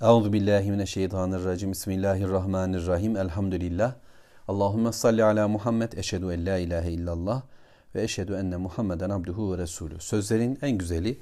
Euzu 0.00 0.32
billahi 0.32 0.70
mineşşeytanirracim. 0.70 1.72
Bismillahirrahmanirrahim. 1.72 3.16
Elhamdülillah. 3.16 3.94
Allahumme 4.48 4.92
salli 4.92 5.24
ala 5.24 5.48
Muhammed. 5.48 5.92
Eşhedü 5.92 6.32
en 6.32 6.46
la 6.46 6.58
ilahe 6.58 6.92
illallah 6.92 7.42
ve 7.94 8.02
eşhedü 8.02 8.34
enne 8.34 8.56
Muhammeden 8.56 9.10
abduhu 9.10 9.52
ve 9.52 9.58
resulü. 9.58 10.00
Sözlerin 10.00 10.58
en 10.62 10.78
güzeli 10.78 11.18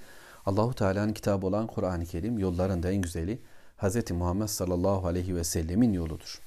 Allahu 0.46 0.74
Teala'nın 0.74 1.12
kitabı 1.12 1.46
olan 1.46 1.66
Kur'an-ı 1.66 2.04
Kerim, 2.04 2.38
yolların 2.38 2.82
da 2.82 2.90
en 2.90 3.02
güzeli 3.02 3.38
Hz. 3.78 4.10
Muhammed 4.10 4.46
sallallahu 4.46 5.06
aleyhi 5.06 5.36
ve 5.36 5.44
sellemin 5.44 5.92
yoludur. 5.92 6.40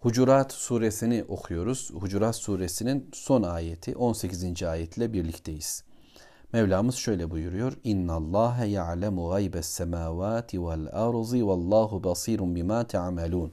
Hucurat 0.00 0.52
suresini 0.52 1.24
okuyoruz. 1.28 1.90
Hucurat 1.94 2.36
suresinin 2.36 3.10
son 3.12 3.42
ayeti 3.42 3.96
18. 3.96 4.62
ayetle 4.62 5.12
birlikteyiz. 5.12 5.84
Mevlamız 6.52 6.94
şöyle 6.94 7.30
buyuruyor. 7.30 7.72
İnna 7.84 8.12
Allah 8.12 8.64
ya'lemu 8.64 9.28
gaybes 9.28 9.66
semavati 9.66 10.64
vel 10.64 10.88
arzi 10.92 11.46
vallahu 11.46 12.04
basirun 12.04 12.56
bima 12.56 12.86
ta'malun. 12.86 13.52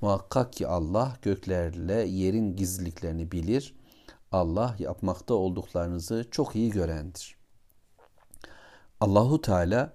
Muhakkak 0.00 0.52
ki 0.52 0.66
Allah 0.66 1.16
göklerle 1.22 1.94
yerin 1.94 2.56
gizliliklerini 2.56 3.32
bilir. 3.32 3.74
Allah 4.32 4.76
yapmakta 4.78 5.34
olduklarınızı 5.34 6.28
çok 6.30 6.56
iyi 6.56 6.70
görendir. 6.70 7.36
Allahu 9.00 9.40
Teala 9.40 9.92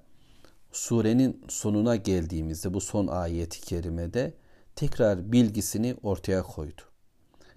surenin 0.72 1.46
sonuna 1.50 1.96
geldiğimizde 1.96 2.74
bu 2.74 2.82
son 2.82 3.08
ayeti 3.08 3.62
kerimede 3.62 4.34
tekrar 4.76 5.32
bilgisini 5.32 5.96
ortaya 6.04 6.44
koydu. 6.44 6.82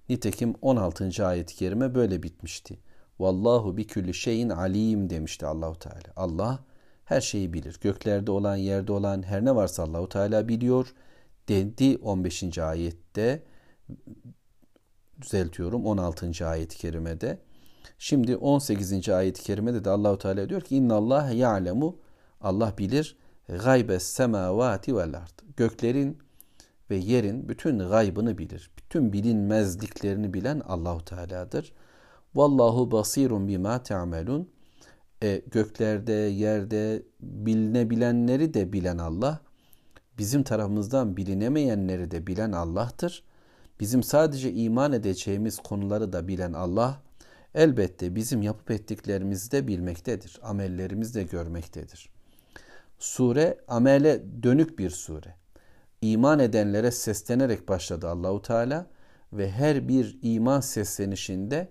Nitekim 0.09 0.55
16. 0.63 1.27
ayet-i 1.27 1.57
kerime 1.57 1.95
böyle 1.95 2.23
bitmişti. 2.23 2.79
Vallahu 3.19 3.77
bi 3.77 3.87
külli 3.87 4.15
şeyin 4.15 4.51
alim 4.51 5.11
demişti 5.11 5.47
Allahu 5.47 5.79
Teala. 5.79 6.13
Allah 6.17 6.65
her 7.05 7.21
şeyi 7.21 7.53
bilir. 7.53 7.79
Göklerde 7.81 8.31
olan, 8.31 8.57
yerde 8.57 8.93
olan 8.93 9.23
her 9.23 9.45
ne 9.45 9.55
varsa 9.55 9.83
Allahu 9.83 10.09
Teala 10.09 10.49
biliyor 10.49 10.95
dedi 11.49 11.97
15. 11.97 12.59
ayette 12.59 13.43
düzeltiyorum 15.21 15.87
16. 15.87 16.47
ayet-i 16.47 16.79
kerimede. 16.79 17.39
Şimdi 17.99 18.37
18. 18.37 19.09
ayet-i 19.09 19.43
kerimede 19.43 19.85
de 19.85 19.91
Allahu 19.91 20.19
Teala 20.19 20.49
diyor 20.49 20.61
ki 20.61 20.77
inna 20.77 20.95
Allah 20.95 21.31
ya'lemu 21.31 21.99
Allah 22.41 22.75
bilir 22.79 23.17
gaybes 23.49 24.03
semavati 24.03 24.97
vel 24.97 25.15
ard. 25.17 25.57
Göklerin 25.57 26.19
ve 26.91 26.97
yerin 26.97 27.49
bütün 27.49 27.79
gaybını 27.79 28.39
bilir. 28.39 28.71
Bütün 28.79 29.13
bilinmezliklerini 29.13 30.35
bilen 30.35 30.61
Allahu 30.61 31.05
Teala'dır. 31.05 31.73
Vallahu 32.35 32.91
basirun 32.91 33.49
bima 33.49 33.83
ta'melun. 33.83 34.49
E, 35.23 35.43
göklerde, 35.51 36.13
yerde 36.13 37.03
bilinebilenleri 37.21 38.55
de 38.55 38.73
bilen 38.73 38.99
Allah, 38.99 39.41
bizim 40.19 40.43
tarafımızdan 40.43 41.17
bilinemeyenleri 41.17 42.11
de 42.11 42.27
bilen 42.27 42.53
Allah'tır. 42.53 43.25
Bizim 43.81 44.03
sadece 44.03 44.53
iman 44.53 44.93
edeceğimiz 44.93 45.59
konuları 45.59 46.13
da 46.13 46.29
bilen 46.29 46.53
Allah, 46.53 47.03
elbette 47.55 48.15
bizim 48.15 48.43
yapıp 48.43 48.71
ettiklerimizi 48.71 49.53
de 49.53 49.67
bilmektedir. 49.67 50.39
Amellerimizi 50.43 51.15
de 51.15 51.23
görmektedir. 51.23 52.09
Sure 52.99 53.59
amele 53.69 54.23
dönük 54.43 54.79
bir 54.79 54.91
sure. 54.91 55.35
İman 56.03 56.39
edenlere 56.39 56.91
seslenerek 56.91 57.69
başladı 57.69 58.09
Allahu 58.09 58.43
Teala 58.43 58.87
ve 59.33 59.51
her 59.51 59.89
bir 59.89 60.19
iman 60.23 60.61
seslenişinde 60.61 61.69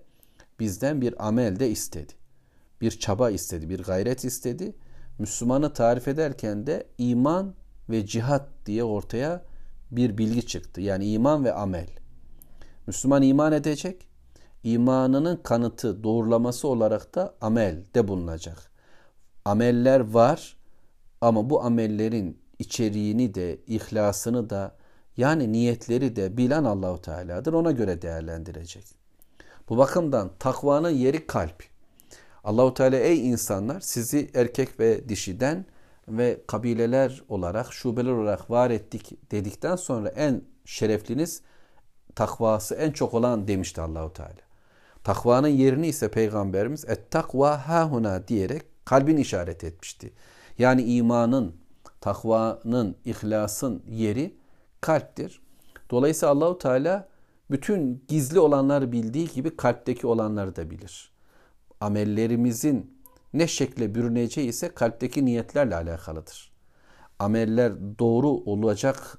bizden 0.60 1.02
bir 1.02 1.28
amel 1.28 1.60
de 1.60 1.70
istedi. 1.70 2.14
Bir 2.82 2.92
çaba 2.92 3.30
istedi, 3.30 3.70
bir 3.70 3.84
gayret 3.84 4.26
istedi. 4.26 4.76
Müslümanı 5.20 5.74
tarif 5.74 6.08
ederken 6.08 6.68
de 6.68 6.88
iman 6.98 7.56
ve 7.90 8.06
cihat 8.06 8.50
diye 8.66 8.84
ortaya 8.84 9.46
bir 9.92 10.18
bilgi 10.18 10.48
çıktı. 10.48 10.82
Yani 10.82 11.12
iman 11.12 11.46
ve 11.46 11.54
amel. 11.54 11.88
Müslüman 12.88 13.22
iman 13.22 13.54
edecek. 13.54 14.08
İmanının 14.64 15.38
kanıtı, 15.44 16.04
doğrulaması 16.04 16.68
olarak 16.68 17.16
da 17.16 17.36
amel 17.42 17.84
de 17.96 18.08
bulunacak. 18.08 18.72
Ameller 19.46 20.00
var 20.00 20.58
ama 21.22 21.50
bu 21.50 21.64
amellerin 21.64 22.42
içeriğini 22.60 23.34
de, 23.34 23.62
ihlasını 23.68 24.50
da 24.50 24.76
yani 25.18 25.52
niyetleri 25.52 26.16
de 26.16 26.38
bilen 26.38 26.64
Allahu 26.64 27.02
Teala'dır. 27.02 27.54
Ona 27.54 27.72
göre 27.72 28.02
değerlendirecek. 28.02 29.03
Bu 29.70 29.78
bakımdan 29.78 30.32
takvanın 30.40 30.90
yeri 30.90 31.28
kalp. 31.28 31.64
Allahu 32.44 32.74
Teala 32.74 32.96
ey 32.96 33.30
insanlar 33.30 33.80
sizi 33.80 34.32
erkek 34.34 34.80
ve 34.80 35.10
dişiden 35.10 35.66
ve 36.08 36.42
kabileler 36.48 37.24
olarak, 37.30 37.74
şubeler 37.74 38.12
olarak 38.12 38.50
var 38.50 38.70
ettik 38.70 39.32
dedikten 39.32 39.76
sonra 39.76 40.10
en 40.10 40.42
şerefliniz 40.66 41.42
takvası 42.16 42.76
en 42.76 42.92
çok 42.92 43.14
olan 43.14 43.48
demişti 43.48 43.82
Allahu 43.82 44.14
Teala. 44.14 44.44
Takvanın 45.04 45.48
yerini 45.48 45.88
ise 45.88 46.12
peygamberimiz 46.12 46.86
et 46.86 47.12
takva 47.12 47.68
hahuna 47.68 48.28
diyerek 48.28 48.64
kalbin 48.86 49.18
işaret 49.18 49.64
etmişti. 49.64 50.14
Yani 50.58 50.84
imanın, 50.84 51.56
takvanın, 52.02 52.96
ihlasın 53.06 53.84
yeri 53.90 54.36
kalptir. 54.82 55.42
Dolayısıyla 55.90 56.34
Allahu 56.34 56.58
Teala 56.58 57.08
bütün 57.52 58.06
gizli 58.08 58.40
olanları 58.40 58.92
bildiği 58.92 59.28
gibi 59.28 59.58
kalpteki 59.58 60.08
olanları 60.08 60.56
da 60.56 60.70
bilir. 60.70 61.12
Amellerimizin 61.82 63.00
ne 63.34 63.48
şekle 63.48 63.96
bürüneceği 63.96 64.48
ise 64.48 64.70
kalpteki 64.70 65.26
niyetlerle 65.26 65.76
alakalıdır. 65.76 66.52
Ameller 67.20 67.74
doğru 68.00 68.28
olacak 68.28 69.18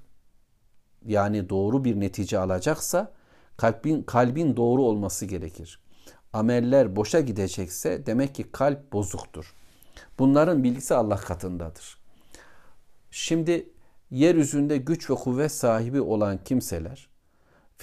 yani 1.07 1.49
doğru 1.49 1.85
bir 1.85 2.01
netice 2.01 2.39
alacaksa 2.39 3.13
kalbin 3.57 4.03
kalbin 4.03 4.57
doğru 4.57 4.83
olması 4.83 5.27
gerekir. 5.27 5.81
Ameller 6.33 6.97
boşa 6.97 7.21
gidecekse 7.21 8.07
demek 8.07 8.35
ki 8.35 8.53
kalp 8.53 8.93
bozuktur. 8.93 9.55
Bunların 10.19 10.65
bilgisi 10.65 10.95
Allah 10.95 11.17
katındadır. 11.17 11.99
Şimdi 13.11 13.69
yeryüzünde 14.11 14.77
güç 14.77 15.11
ve 15.11 15.15
kuvvet 15.15 15.53
sahibi 15.53 16.01
olan 16.01 16.45
kimseler 16.45 17.09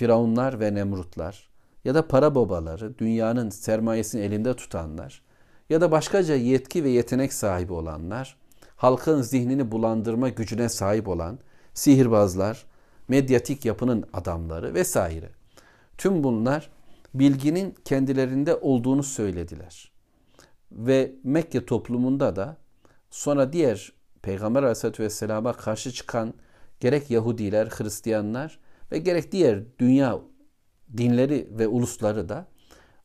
Firavunlar 0.01 0.59
ve 0.59 0.73
Nemrutlar 0.73 1.50
ya 1.85 1.95
da 1.95 2.07
para 2.07 2.35
babaları, 2.35 2.97
dünyanın 2.97 3.50
sermayesini 3.50 4.22
elinde 4.22 4.56
tutanlar 4.56 5.22
ya 5.69 5.81
da 5.81 5.91
başkaca 5.91 6.35
yetki 6.35 6.84
ve 6.84 6.89
yetenek 6.89 7.34
sahibi 7.34 7.73
olanlar, 7.73 8.38
halkın 8.75 9.22
zihnini 9.22 9.72
bulandırma 9.72 10.29
gücüne 10.29 10.69
sahip 10.69 11.07
olan 11.07 11.39
sihirbazlar, 11.73 12.66
medyatik 13.07 13.66
yapının 13.66 14.03
adamları 14.13 14.73
vesaire. 14.73 15.29
Tüm 15.97 16.23
bunlar 16.23 16.69
bilginin 17.13 17.75
kendilerinde 17.85 18.56
olduğunu 18.56 19.03
söylediler. 19.03 19.91
Ve 20.72 21.12
Mekke 21.23 21.66
toplumunda 21.66 22.35
da 22.35 22.57
sonra 23.12 23.53
diğer 23.53 23.91
Peygamber 24.22 24.63
Aleyhisselatü 24.63 25.03
Vesselam'a 25.03 25.53
karşı 25.53 25.91
çıkan 25.91 26.33
gerek 26.79 27.12
Yahudiler, 27.12 27.68
Hristiyanlar 27.68 28.61
ve 28.91 28.97
gerek 28.97 29.31
diğer 29.31 29.59
dünya 29.79 30.19
dinleri 30.97 31.47
ve 31.52 31.68
ulusları 31.68 32.29
da 32.29 32.47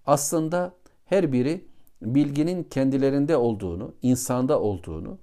aslında 0.06 0.74
her 1.04 1.32
biri 1.32 1.64
bilginin 2.02 2.64
kendilerinde 2.64 3.36
olduğunu, 3.36 3.94
insanda 4.02 4.60
olduğunu, 4.60 5.19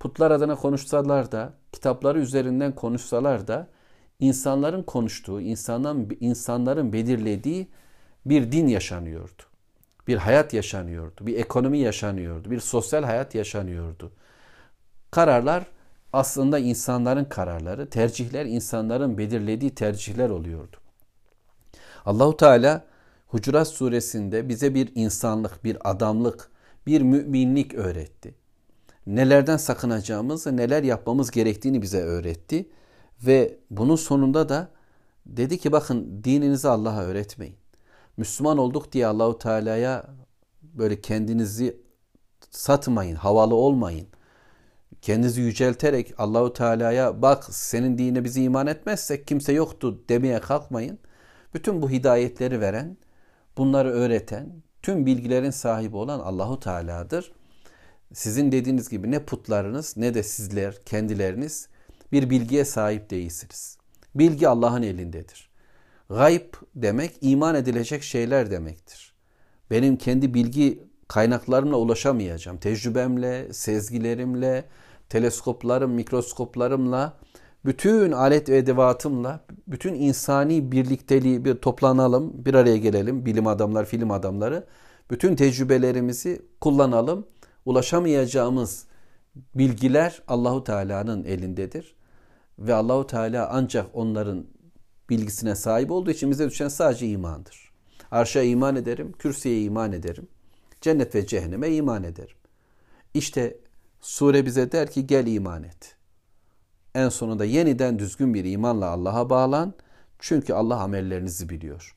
putlar 0.00 0.30
adına 0.30 0.54
konuşsalar 0.54 1.32
da, 1.32 1.54
kitapları 1.72 2.20
üzerinden 2.20 2.74
konuşsalar 2.74 3.48
da 3.48 3.68
insanların 4.20 4.82
konuştuğu, 4.82 5.40
insanların, 5.40 6.16
insanların 6.20 6.92
belirlediği 6.92 7.68
bir 8.26 8.52
din 8.52 8.66
yaşanıyordu. 8.66 9.42
Bir 10.08 10.16
hayat 10.16 10.54
yaşanıyordu, 10.54 11.26
bir 11.26 11.36
ekonomi 11.36 11.78
yaşanıyordu, 11.78 12.50
bir 12.50 12.60
sosyal 12.60 13.04
hayat 13.04 13.34
yaşanıyordu. 13.34 14.12
Kararlar 15.10 15.66
aslında 16.12 16.58
insanların 16.58 17.24
kararları, 17.24 17.90
tercihler 17.90 18.46
insanların 18.46 19.18
belirlediği 19.18 19.74
tercihler 19.74 20.30
oluyordu. 20.30 20.76
Allahu 22.04 22.36
Teala 22.36 22.84
Hucurat 23.26 23.68
suresinde 23.68 24.48
bize 24.48 24.74
bir 24.74 24.92
insanlık, 24.94 25.64
bir 25.64 25.90
adamlık, 25.90 26.50
bir 26.86 27.02
müminlik 27.02 27.74
öğretti. 27.74 28.34
Nelerden 29.06 29.56
sakınacağımızı, 29.56 30.56
neler 30.56 30.82
yapmamız 30.82 31.30
gerektiğini 31.30 31.82
bize 31.82 32.00
öğretti 32.00 32.68
ve 33.26 33.58
bunun 33.70 33.96
sonunda 33.96 34.48
da 34.48 34.68
dedi 35.26 35.58
ki 35.58 35.72
bakın 35.72 36.24
dininizi 36.24 36.68
Allah'a 36.68 37.02
öğretmeyin. 37.02 37.56
Müslüman 38.16 38.58
olduk 38.58 38.92
diye 38.92 39.06
Allahu 39.06 39.38
Teala'ya 39.38 40.06
böyle 40.62 41.00
kendinizi 41.00 41.80
satmayın, 42.50 43.14
havalı 43.14 43.54
olmayın 43.54 44.08
kendinizi 45.02 45.40
yücelterek 45.40 46.14
Allahu 46.18 46.52
Teala'ya 46.52 47.22
bak 47.22 47.44
senin 47.50 47.98
dine 47.98 48.24
bizi 48.24 48.42
iman 48.42 48.66
etmezsek 48.66 49.26
kimse 49.26 49.52
yoktu 49.52 50.04
demeye 50.08 50.40
kalkmayın. 50.40 50.98
Bütün 51.54 51.82
bu 51.82 51.90
hidayetleri 51.90 52.60
veren, 52.60 52.96
bunları 53.56 53.90
öğreten, 53.90 54.62
tüm 54.82 55.06
bilgilerin 55.06 55.50
sahibi 55.50 55.96
olan 55.96 56.20
Allahu 56.20 56.60
Teala'dır. 56.60 57.32
Sizin 58.12 58.52
dediğiniz 58.52 58.88
gibi 58.88 59.10
ne 59.10 59.24
putlarınız 59.24 59.96
ne 59.96 60.14
de 60.14 60.22
sizler 60.22 60.84
kendileriniz 60.84 61.68
bir 62.12 62.30
bilgiye 62.30 62.64
sahip 62.64 63.10
değilsiniz. 63.10 63.78
Bilgi 64.14 64.48
Allah'ın 64.48 64.82
elindedir. 64.82 65.50
Gayb 66.08 66.54
demek 66.74 67.18
iman 67.20 67.54
edilecek 67.54 68.02
şeyler 68.02 68.50
demektir. 68.50 69.14
Benim 69.70 69.96
kendi 69.96 70.34
bilgi 70.34 70.87
kaynaklarımla 71.08 71.76
ulaşamayacağım. 71.76 72.58
Tecrübemle, 72.58 73.52
sezgilerimle, 73.52 74.64
teleskoplarım, 75.08 75.90
mikroskoplarımla, 75.90 77.16
bütün 77.64 78.12
alet 78.12 78.48
ve 78.48 78.56
edevatımla, 78.56 79.40
bütün 79.66 79.94
insani 79.94 80.72
birlikteliği 80.72 81.44
bir 81.44 81.54
toplanalım, 81.54 82.44
bir 82.44 82.54
araya 82.54 82.76
gelelim, 82.76 83.26
bilim 83.26 83.46
adamlar, 83.46 83.84
film 83.84 84.10
adamları. 84.10 84.66
Bütün 85.10 85.36
tecrübelerimizi 85.36 86.42
kullanalım. 86.60 87.26
Ulaşamayacağımız 87.64 88.86
bilgiler 89.54 90.22
Allahu 90.28 90.64
Teala'nın 90.64 91.24
elindedir 91.24 91.94
ve 92.58 92.74
Allahu 92.74 93.06
Teala 93.06 93.48
ancak 93.52 93.86
onların 93.92 94.46
bilgisine 95.10 95.54
sahip 95.54 95.90
olduğu 95.90 96.10
için 96.10 96.30
bize 96.30 96.50
düşen 96.50 96.68
sadece 96.68 97.06
imandır. 97.06 97.72
Arşa 98.10 98.42
iman 98.42 98.76
ederim, 98.76 99.12
kürsüye 99.18 99.62
iman 99.62 99.92
ederim. 99.92 100.28
Cennet 100.80 101.14
ve 101.14 101.26
cehenneme 101.26 101.68
iman 101.68 102.02
ederim. 102.02 102.36
İşte 103.14 103.58
sure 104.00 104.46
bize 104.46 104.72
der 104.72 104.90
ki 104.90 105.06
gel 105.06 105.26
iman 105.26 105.62
et. 105.62 105.96
En 106.94 107.08
sonunda 107.08 107.44
yeniden 107.44 107.98
düzgün 107.98 108.34
bir 108.34 108.44
imanla 108.44 108.86
Allah'a 108.90 109.30
bağlan. 109.30 109.74
Çünkü 110.18 110.52
Allah 110.52 110.80
amellerinizi 110.80 111.48
biliyor. 111.48 111.96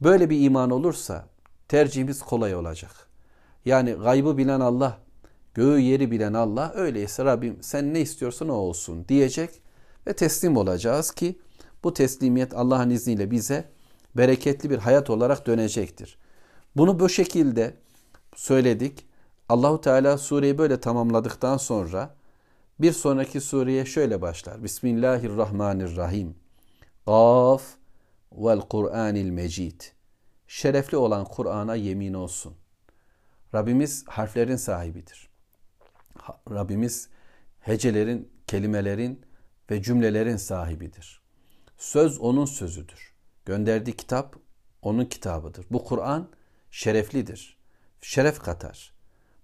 Böyle 0.00 0.30
bir 0.30 0.40
iman 0.40 0.70
olursa 0.70 1.28
tercihimiz 1.68 2.22
kolay 2.22 2.54
olacak. 2.54 3.08
Yani 3.64 3.92
gaybı 3.92 4.38
bilen 4.38 4.60
Allah, 4.60 4.98
göğü 5.54 5.80
yeri 5.80 6.10
bilen 6.10 6.32
Allah 6.32 6.72
öyleyse 6.74 7.24
Rabbim 7.24 7.58
sen 7.60 7.94
ne 7.94 8.00
istiyorsan 8.00 8.48
o 8.48 8.52
olsun 8.52 9.08
diyecek 9.08 9.50
ve 10.06 10.12
teslim 10.12 10.56
olacağız 10.56 11.10
ki 11.10 11.38
bu 11.84 11.94
teslimiyet 11.94 12.54
Allah'ın 12.54 12.90
izniyle 12.90 13.30
bize 13.30 13.64
bereketli 14.16 14.70
bir 14.70 14.78
hayat 14.78 15.10
olarak 15.10 15.46
dönecektir. 15.46 16.18
Bunu 16.76 17.00
bu 17.00 17.08
şekilde 17.08 17.74
söyledik. 18.34 19.06
Allahu 19.48 19.80
Teala 19.80 20.18
sureyi 20.18 20.58
böyle 20.58 20.80
tamamladıktan 20.80 21.56
sonra 21.56 22.14
bir 22.80 22.92
sonraki 22.92 23.40
sureye 23.40 23.84
şöyle 23.84 24.20
başlar. 24.20 24.64
Bismillahirrahmanirrahim. 24.64 26.34
Qaf 27.06 27.62
vel 28.32 28.60
Kur'anil 28.60 29.30
Mecid. 29.30 29.80
Şerefli 30.46 30.96
olan 30.96 31.24
Kur'an'a 31.24 31.74
yemin 31.74 32.14
olsun. 32.14 32.54
Rabbimiz 33.54 34.04
harflerin 34.08 34.56
sahibidir. 34.56 35.28
Rabbimiz 36.50 37.08
hecelerin, 37.60 38.32
kelimelerin 38.46 39.20
ve 39.70 39.82
cümlelerin 39.82 40.36
sahibidir. 40.36 41.22
Söz 41.76 42.18
onun 42.20 42.44
sözüdür. 42.44 43.14
Gönderdiği 43.44 43.92
kitap 43.92 44.36
onun 44.82 45.04
kitabıdır. 45.04 45.66
Bu 45.70 45.84
Kur'an 45.84 46.28
şereflidir. 46.70 47.57
Şeref 48.00 48.38
katar. 48.38 48.94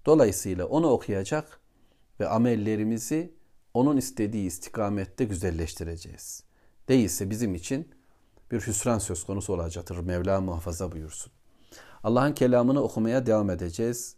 Dolayısıyla 0.07 0.67
onu 0.67 0.89
okuyacak 0.89 1.61
ve 2.21 2.29
amellerimizi 2.29 3.35
onun 3.75 3.97
istediği 3.97 4.47
istikamette 4.47 5.25
güzelleştireceğiz. 5.25 6.43
Değilse 6.89 7.31
bizim 7.31 7.55
için 7.55 7.89
bir 8.51 8.61
hüsran 8.61 8.99
söz 8.99 9.25
konusu 9.25 9.53
olacaktır. 9.53 9.97
Mevla 9.97 10.41
muhafaza 10.41 10.93
buyursun. 10.93 11.33
Allah'ın 12.03 12.33
kelamını 12.33 12.83
okumaya 12.83 13.27
devam 13.27 13.51
edeceğiz. 13.51 14.17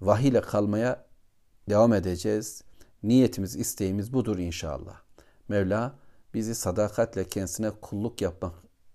Vahiy 0.00 0.28
ile 0.28 0.40
kalmaya 0.40 1.06
devam 1.68 1.92
edeceğiz. 1.92 2.62
Niyetimiz, 3.02 3.56
isteğimiz 3.56 4.12
budur 4.12 4.38
inşallah. 4.38 5.00
Mevla 5.48 5.98
bizi 6.34 6.54
sadakatle 6.54 7.24
kendisine 7.24 7.70
kulluk 7.70 8.22
yapmak 8.22 8.54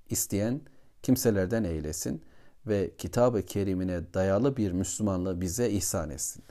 isteyen 0.10 0.62
kimselerden 1.04 1.64
eylesin 1.64 2.24
ve 2.70 2.92
kitab-ı 2.98 3.42
kerimine 3.42 4.14
dayalı 4.14 4.58
bir 4.58 4.72
Müslümanlığı 4.72 5.42
bize 5.42 5.70
ihsan 5.70 6.10
etsin. 6.10 6.44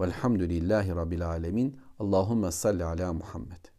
Velhamdülillahi 0.00 0.90
Rabbil 0.90 1.26
Alemin. 1.26 1.76
Allahümme 1.98 2.50
salli 2.50 2.84
ala 2.84 3.12
Muhammed. 3.12 3.73